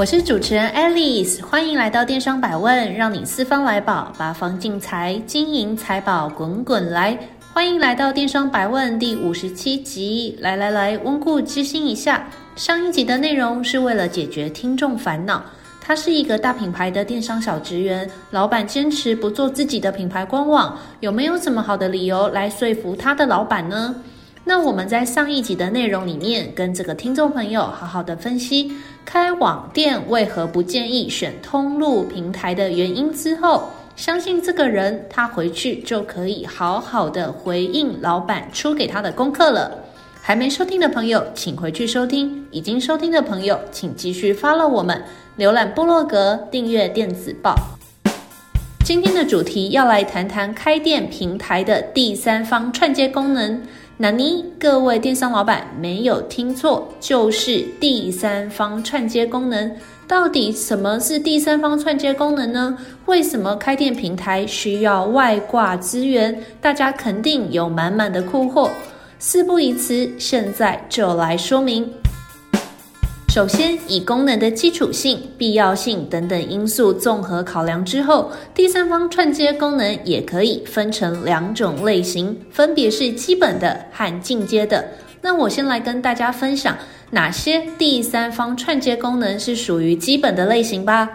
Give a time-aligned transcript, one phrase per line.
[0.00, 7.18] 我是主持人 Alice，欢迎来到电商百问，让你四方来宝，八方进财，金银财宝滚滚来。
[7.52, 12.26] 欢迎来到电商百问第五十七集，来来来，温故知新一下。
[12.56, 15.44] 上一集的内容是为了解决听众烦恼，
[15.82, 23.94] 他是一个大品牌的电商小职员，老板坚持不做自己的品牌官网，有没有什么好的理由来说服他的老板呢？
[24.44, 28.72] 那我们在上一集的内容里面，跟这个听众朋友好好的分析
[29.04, 39.84] 开网店为何不建议选通路平台的原因之后，相信这个人他回去就可以好好的回应老板出给他的功课了。
[40.22, 45.02] 还没收听的朋友，请回去收听；已经收听的朋友，请继续 follow 我们，
[45.38, 47.54] 浏览部落格，订阅电子报。
[48.84, 53.62] 今天的主题要来谈谈开店平台的第三方串接功能。
[54.02, 59.70] 那你各位电商老板没有听错，就是第三方串接功能。
[60.08, 62.78] 到底什么是第三方串接功能呢？
[63.04, 66.34] 为什么开店平台需要外挂资源？
[66.62, 68.70] 大家肯定有满满的困惑。
[69.18, 71.86] 事不宜迟，现在就来说明。
[73.30, 84.84] 首先，以功能的基础性、必要性等等因素综合考量之后，第三方串接功能也可以分成两种类型，分别是基本的和进阶的。
[85.22, 86.76] 那我先来跟大家分享
[87.10, 91.08] 哪些第三方串接功能是属于基本的类型吧。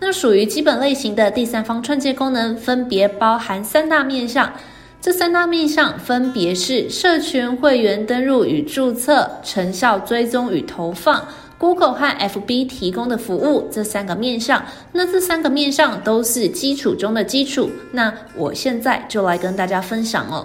[0.00, 4.50] 那属于基本类型的第三方串接功能，分别包含三大面向。
[5.02, 11.22] 这三大面向分别是社群会员登入与注册、成效追踪与投放。
[11.58, 17.68] Google 和 FB 提供的服务，这三个面向，那这三个面向都是基础中的基础。
[17.90, 20.42] 那我现在就来跟大家分享哦。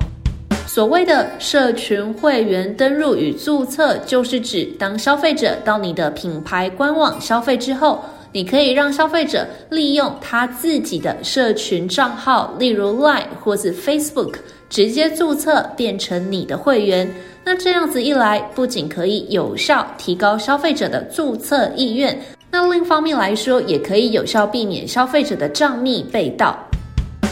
[0.66, 14.36] 所谓的社群会员登录与注册，就是指当消费者到你的品牌官网消费之后，你可以让消费者利用他自己的社群账号，例如 Line 或是 Facebook，
[14.74, 17.08] 直接注册变成你的会员。
[17.44, 22.20] 那这样子一来，不仅可以有效提高消费者的注册意愿，
[22.50, 26.58] 那另一方面来说，也可以有效避免消费者的账密被盗。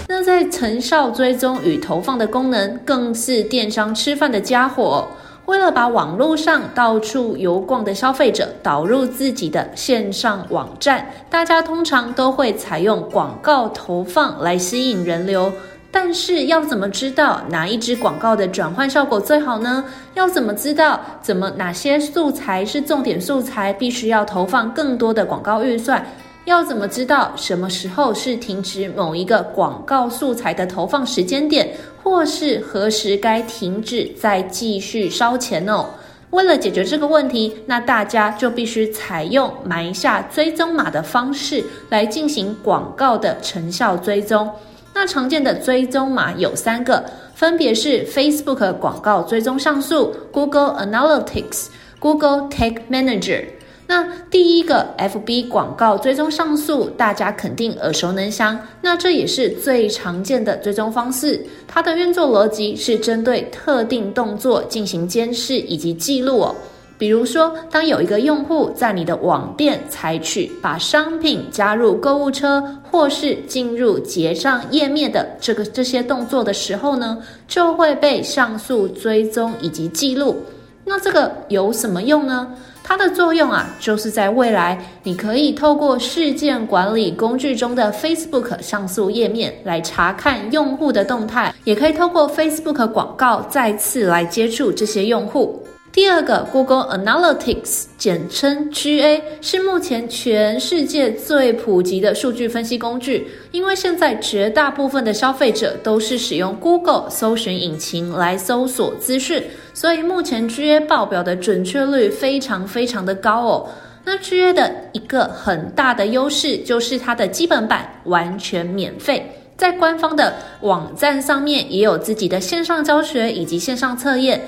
[0.08, 5.08] 那在成效追踪与投放的功能，更是电商吃饭的家伙。
[5.48, 15.52] 为了把网络上到处游逛的消费者导入自己的线上网站，大家通常都会采用广告投放来吸引人流。
[15.92, 19.84] 但是要怎么知道哪一支广告的转换效果最好呢？
[20.14, 26.06] 要怎么知道怎么哪些素材是重点素材，必须要投放更多的广告预算？
[26.46, 31.70] 要怎么知道什么时候是停止某一个广告素材的投放时间点，
[32.02, 35.86] 或是何时该停止再继续烧钱哦？
[36.32, 44.50] 为了解决这个问题，那大家就必须采用埋下追踪码的方式来进行广告的成效追踪。
[44.94, 47.04] 那常见的追踪码有三个，
[47.34, 51.68] 分别是 Facebook 广告追踪上素、Google Analytics、
[52.00, 53.46] Google Tag Manager。
[53.88, 58.58] 那第一个 FB 广告追踪上素，大家肯定耳熟能详。
[58.82, 61.46] 那这也是最常见的追踪方式。
[61.68, 66.56] 它的运作逻辑是针对特定动作进行监视以及记录哦。
[67.02, 77.18] 比如说，当有一个用户在你的网店采取把商品加入购物车或是进入结账页面的这个这些动作的时候呢，
[77.48, 80.44] 就会被像素追踪以及记录。
[80.86, 82.48] 那这个有什么用呢？
[82.84, 95.64] 它的作用啊，就是在未来你可以透过事件管理工具中的 Facebook 像素页面来查看用户的动态，也可以透过 Facebook 广告再次来接触这些用户。
[95.94, 103.28] 第二个，Google Analytics，简称 GA，是目前全世界最普及的数据分析工具。
[103.52, 109.44] 因为现在绝大部分的消费者都是使用 Google 搜寻引擎来搜索资讯，
[109.74, 113.70] 所以目前 GA 报表的准确率非常非常的高哦。
[114.06, 124.42] 那 GA 的一个很大的优势就是它的基本版完全免费，在官方的网站上面也有自己的线上教学以及线上测验。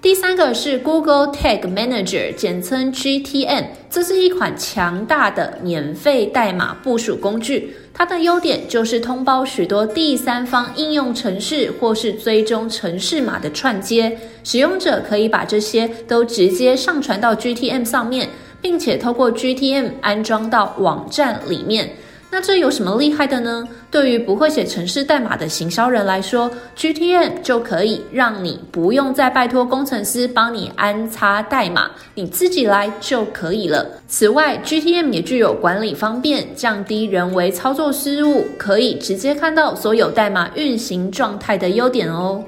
[0.00, 7.74] 第三个是 Google Tag Manager，简称 GTM，这是一款强大的免费代码部署工具。
[7.92, 18.28] 它的优点就是通包许多第三方应用程式或是追踪程式码的串接，使用者可以把这些都直接上传到 GTM 上面，
[18.62, 21.90] 并且透过 GTM 安装到网站里面。
[22.30, 23.66] 那这有什么厉害的呢？
[23.90, 33.86] 对于不会写程式代码的行销人来说，GTM 就可以让你不用再拜托工程师帮你安插代码，你自己来就可以了。
[34.06, 42.44] 此外，GTM 也具有管理方便、降低人为操作失误、可以直接看到所有代码运行状态的优点哦。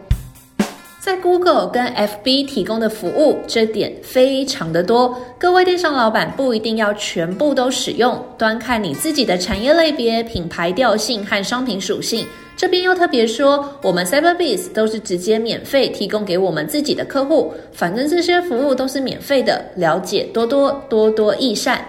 [1.00, 5.18] 在 Google 跟 FB 提供的服务，这点非常的多。
[5.38, 12.26] 各位电商老板不一定要全部都使用，端看你自己的产业类别、品牌调性和商品属性。
[12.54, 21.82] 这边又特别说，我们 Cyberbiz 都是直接免费提供给我们自己的客户，反正这些服务都是免费的，了解多多，多多益善。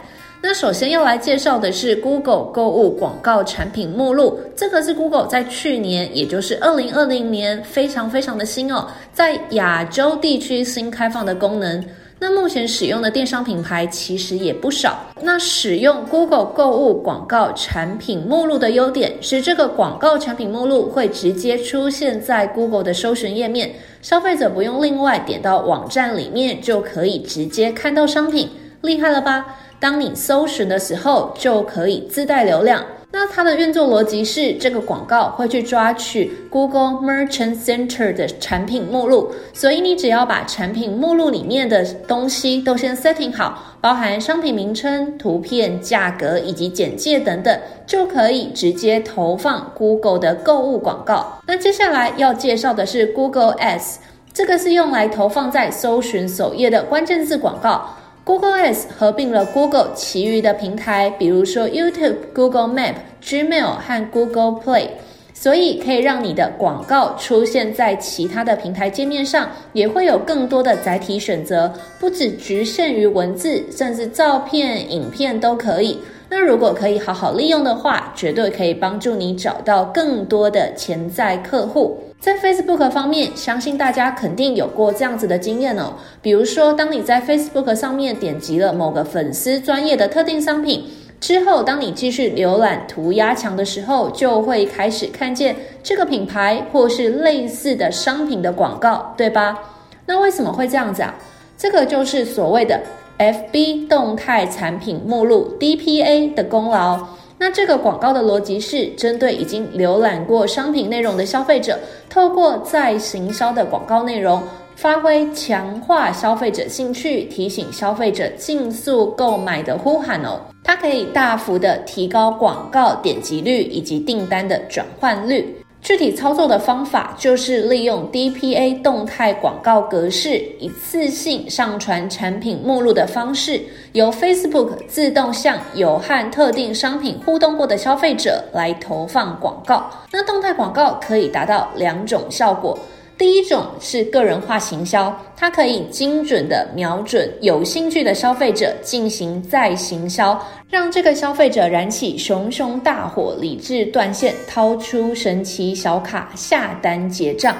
[0.44, 11.84] 那首先要来介绍的是 Google 购物广告产品目录，这个是 Google 在去年，也就是二零二零年，非常非常的新哦，在亚洲地区新开放的功能。
[12.18, 15.00] 那目前使用的电商品牌其实也不少。
[15.22, 23.72] 那使用 Google 购物广告产品目录的优点是，这个广告产品目录会直接出现在 Google 的搜寻页面，
[24.02, 28.50] 消费者不用另外点到网站里面就可以直接看到商品，
[28.82, 29.46] 厉害了吧？
[29.81, 32.86] 当你搜寻的时候，就可以自带流量。
[33.12, 51.39] 那它的运作逻辑是，这个广告会去抓取 Google Merchant Center 的产品目录，所以你只要把产品目录里面的东西都先 setting 好，包含商品名称、图片、价格以及简介等等，就可以直接投放 Google 的购物广告。
[51.48, 53.95] 那接下来要介绍的是 Google Ads，
[54.31, 57.98] 这个是用来投放在搜寻首页的关键字广告。
[58.31, 64.88] Google Ads 合并了 Google 其余的平台，比如说 YouTube、Google Map、Gmail 和 Google Play，
[65.33, 76.00] 所以可以让你的广告出现在其他的平台界面上，也会有更多的载体选择，不只局限于文字，甚至照片、影片都可以。
[76.30, 82.01] 那如果可以好好利用的话，绝对可以帮助你找到更多的潜在客户。
[82.22, 85.92] 在 Facebook 方面，相信大家肯定有过这样子的经验哦。
[86.22, 90.84] 比如说，当你在 Facebook 上面点击了某个粉丝专业的特定商品
[91.20, 99.58] 之后，当你继续浏览涂鸦墙的时候，就会开始看见这个品牌或是类似的商品的广告，对吧？
[100.06, 101.16] 那为什么会这样子啊？
[101.58, 102.80] 这个就是所谓的
[103.18, 107.04] FB 动态产品目录 DPA 的功劳。
[107.44, 111.76] 那这个广告的逻辑是，针对已经浏览过商品内容的消费者，
[112.08, 114.44] 透过在行销的广告内容，
[114.76, 120.40] 发挥强化消费者兴趣、提醒消费者尽速购买的呼喊哦。
[120.64, 125.61] 它可以大幅的提高广告点击率以及订单的转换率。
[125.81, 133.60] 具体操作的方法就是利用 DPA 动态广告格式，一次性上传产品目录的方式，
[133.94, 139.89] 由 Facebook 自动向有和特定商品互动过的消费者来投放广告。
[140.12, 142.77] 那动态广告可以达到两种效果。
[143.22, 157.56] 第一种是个人化行销，它可以精准地瞄准有兴趣的消费者进行再行销，让这个消费者燃起熊熊大火，理智断线，掏出神奇小卡下单结账。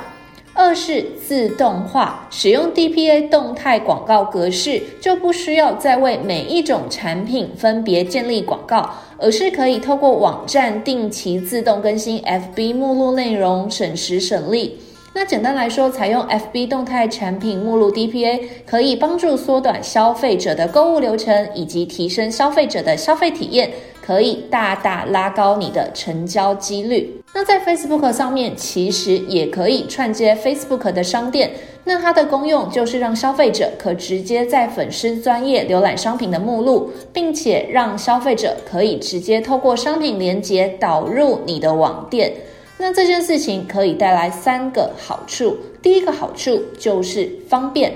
[0.56, 8.90] 二是自动化，使用 DPA 动态广告格式，就不需要再为每一种产品分别建立广告，
[9.20, 14.76] 而是可以透过网站定期自动更新 FB 目录内容，省时省力。
[15.14, 23.70] 那简单来说，采用 FB 动态产品目录 DPA 可以帮助缩短消费者的购物流程，以及提升消费者的消费体验，
[24.02, 27.22] 可以大大拉高你的成交几率。
[27.34, 31.52] 那在 Facebook 上面，其实也可以串接 Facebook 的商店。
[31.84, 42.32] 那它的功用就是让消费者可直接在粉丝专业浏览商品的目录，并且让消费者可以直接透过商品连接导入你的网店。
[42.82, 45.56] 那这件事情可以带来三个好处。
[45.84, 47.94] 第一个好处就是方便，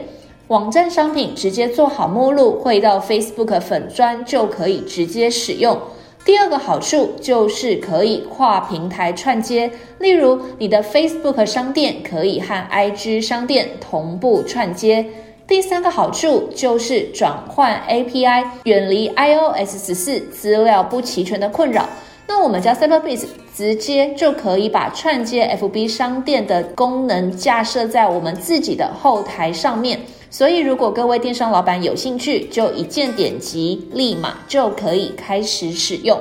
[0.49, 5.75] 网站商品直接做好目录，汇到 Facebook 粉砖就可以直接使用。
[6.23, 15.03] 第二个好处就是可以跨平台串接，例如你的 Facebook 商店可以和 IG 商店同步串接。
[15.47, 21.89] 第三个好处就是转换 API，远离 iOS 十四资料不齐全的困扰。
[22.27, 29.99] 那我们家 SimpleBiz 直接就可以把串接 FB 商店的功能架设在我们自己的后台上面。
[30.29, 36.19] 所以，如果各位电商老板有兴趣，就一键点击，立马就可以开始使用。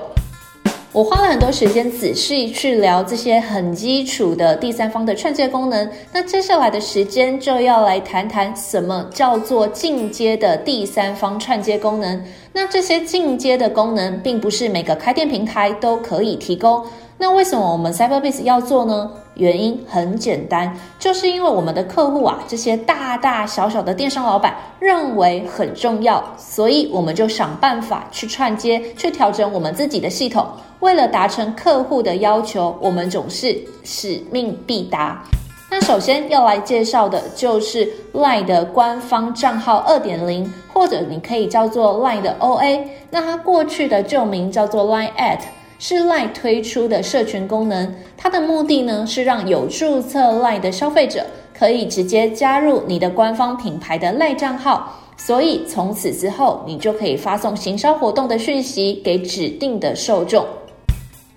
[0.95, 5.91] 我花了很多时间仔细去聊这些很基础的第三方的串接功能。
[6.13, 12.25] 那接下来的时间就要来谈谈什么叫做进阶的第三方串接功能。
[12.53, 16.87] 那这些进阶的功能，并不是每个开店平台都可以提供。
[17.19, 19.11] 那为什么我们 CyberBase 要做呢？
[19.35, 30.47] 原因很简单，就是因为我们的客户啊，这些大大小小的电商老板认为很重要，所以我们就想办法去串接，去调整我们自己的系统。
[30.81, 35.23] 为了达成客户的要求，我们总是使命必达。
[35.71, 42.81] 那首先要来介绍的就是 LINE 的官方账号二点零，或者你可以叫做 LINE 的 OA。
[43.11, 45.41] 那它过去的旧名叫做 LINE@ at
[45.79, 51.27] 是 LINE 推出的社群功能，它的目的呢是让有注册 LINE 的消费者
[51.57, 60.47] 可以直接加入你的官方品牌的 LINE 账号，所以从此之后你就可以发送行销活动的讯息给指定的受众。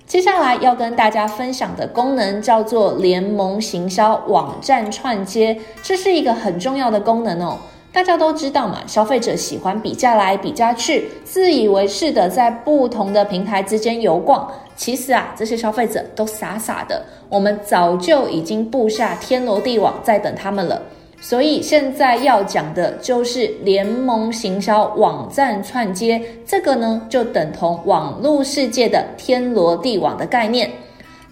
[0.05, 7.57] 接下来要跟大家分享的功能叫做联盟行销网站串接，这是一个很重要的功能哦。
[7.97, 14.47] 大家都知道嘛，消费者喜欢比价来比价去，自以为是的在不同的平台之间游逛。
[14.75, 20.79] 其实啊，这些消费者都傻傻的，我们早就已经布下天罗地网在等他们了。
[21.19, 30.69] 所以现在要讲的就是联盟行销网站串接，这个呢就等同网络世界的天罗地网的概念。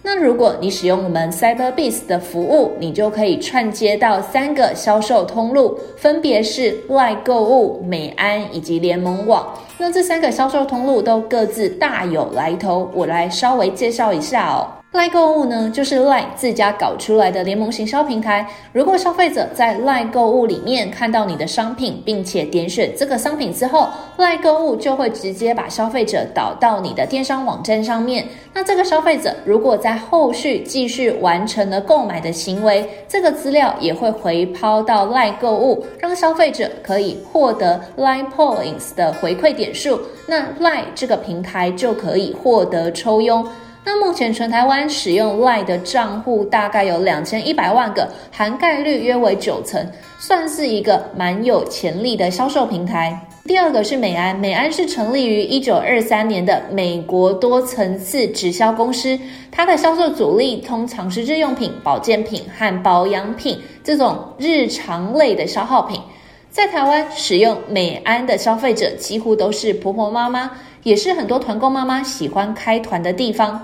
[0.08, 9.52] 那如果你使用我们 Cyberbiz 的服务，你就可以串接到三个销售通路，分别是外购物、美安以及联盟网。
[9.80, 14.68] 那这三个销售通路都各自大有来头，我来稍微介绍一下哦。
[14.96, 18.48] Lie 购物呢，就是 LINE 自家搞出来的联盟行销平台。
[18.72, 28.26] 如果消费者在 LINE 购物里面看到你的商品，并且点选这个商品之后，LINE 购物就会直接把消费者导到你的电商网站上面。
[28.54, 40.00] 那这个消费者如果在后续继续完成了购买的行为，这个资料也会回抛到 LINE 购物，让消费者可以获得 LINE Points 的回馈点数。
[40.26, 43.46] 那 LINE 这个平台就可以获得抽佣。
[43.88, 49.88] 那目前全台湾使用 LINE 的账户大概有两千一百万个，涵盖率约为九成，
[50.18, 53.16] 算是一个蛮有潜力的销售平台。
[53.46, 59.20] 第二个是美安，美安是成立于一九二三年的美国多层次直销公司，
[59.52, 66.02] 它的销售主力通常是日用品、保健品和保养品这种日常类的消耗品。
[66.50, 70.50] 在台湾使用美安的消费者几乎都是婆婆妈妈，
[70.82, 73.62] 也是很多团购妈妈喜欢开团的地方。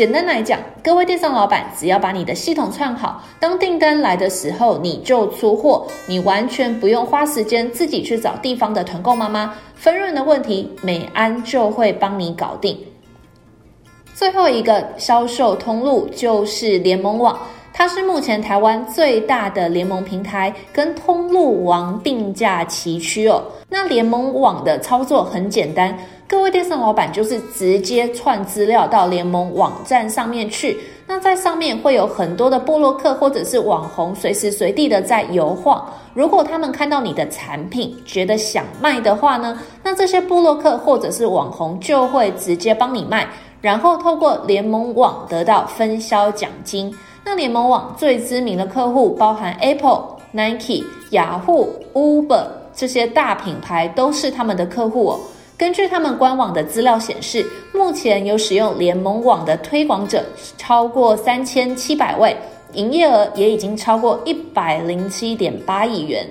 [0.00, 12.78] 简单来讲，各位电商老板，只要把你的系统串好，当订单来的时候你就出货，你完全不用花时间自己去找地方的团购妈妈，分润的问题，美安就会帮你搞定。
[14.14, 17.38] 最后一个销售通路就是联盟网，
[17.72, 23.42] 它是目前台湾最大的联盟平台，跟通路王并驾齐驱哦。
[23.68, 25.96] 那联盟网的操作很简单。
[26.28, 35.84] 各位电商老板就是直接串资料到联盟网站上面去，那在上面会有很多的部落客或者是网红随时随地的在游晃。
[36.14, 43.26] 如果他们看到你的产品，觉得想卖的话呢，那这些部落客或者是网红就会直接帮你卖，
[43.60, 46.94] 然后透过联盟网得到分销奖金。
[47.30, 52.44] 那联盟网最知名的客户包含 Apple、Nike、雅虎、Uber
[52.74, 55.20] 这些大品牌都是他们的客户哦。
[55.56, 60.24] 根据他们官网的资料显示，目前有使用联盟网的推广者
[60.58, 62.36] 超过三千七百位，
[62.72, 66.26] 营业额也已经超过一百零七点八亿元。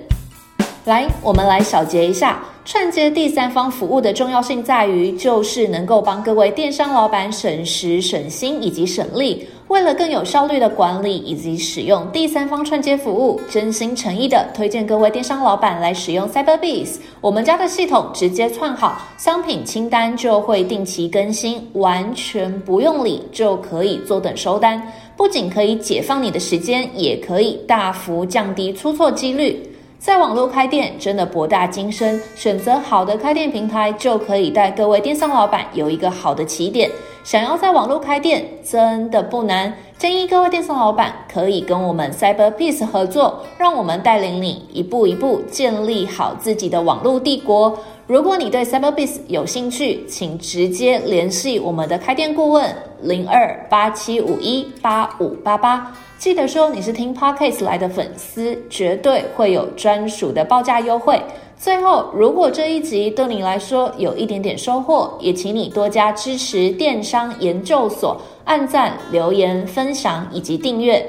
[0.84, 9.48] 来，我们来小结一下，串接第三方服务的重要性在于，就是能够帮各位电商老板省时、省心以及省力。
[9.70, 16.96] 为了更有效率的管理以及使用第三方串接服务，真心诚意的推荐各位电商老板来使用 Cyberbiz。
[17.20, 24.82] 我们家的系统直接串好，商品清单就会定期更新，完全不用理就可以坐等收单。
[25.16, 29.69] 不仅可以解放你的时间，也可以大幅降低出错几率。
[30.00, 36.90] 在网络开店真的博大精深，选择好的开店平台就可以带各位电商老板有一个好的起点。
[37.22, 47.78] 想要在网络开店真的不难，建议各位电商老板可以跟我们 Cyber Peace 合作，让我们带领你一步一步建立好自己的网络帝国。
[48.10, 52.68] 如果你对 Cyberbiz 有兴趣，请直接联系我们的开店顾问
[53.02, 55.96] 零二八七五一八五八八。
[56.18, 61.22] 记得说你是听 Podcast 来的粉丝，绝对会有专属的报价优惠。
[61.56, 71.08] 最后，如果这一集对你来说有一点点收获，也请你多加支持电商研究所，按赞、留言、分享以及订阅。